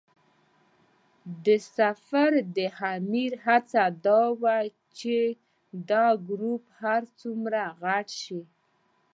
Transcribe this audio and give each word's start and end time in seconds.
د 1.45 1.47
سفر 1.77 2.31
د 2.55 2.57
امیر 2.95 3.31
هڅه 3.45 3.83
دا 4.05 4.21
وه 4.41 4.55
چې 4.99 5.17
دا 5.89 6.05
ګروپ 6.29 6.63
هر 6.79 7.01
څومره 7.19 7.61
غټ 7.83 8.07
شي. 8.21 8.41